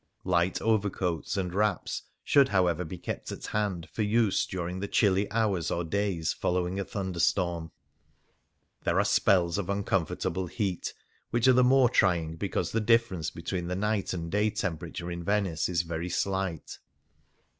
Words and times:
Light 0.23 0.59
over 0.63 0.89
coats 0.89 1.37
and 1.37 1.53
wraps 1.53 2.01
should, 2.23 2.49
however, 2.49 2.83
be 2.83 2.97
kept 2.97 3.31
at 3.31 3.45
hand 3.45 3.87
for 3.93 4.01
use 4.01 4.47
during 4.47 4.79
the 4.79 4.87
chilly 4.87 5.29
hours 5.31 5.69
or 5.69 5.83
days 5.83 6.33
following 6.33 6.79
a 6.79 6.83
thunderstorm. 6.83 7.69
There 8.83 8.97
are 8.97 9.05
spells 9.05 9.59
of 9.59 9.69
uncomfortable 9.69 10.47
heat 10.47 10.95
which 11.29 11.47
are 11.47 11.53
the 11.53 11.63
more 11.63 11.87
trying 11.87 12.35
because 12.35 12.71
the 12.71 12.81
difference 12.81 13.29
between 13.29 13.67
the 13.67 13.75
night 13.75 14.11
and 14.11 14.31
day 14.31 14.49
temperature 14.49 15.11
in 15.11 15.23
Venice 15.23 15.69
is 15.69 15.83
very 15.83 16.09
slight. 16.09 16.79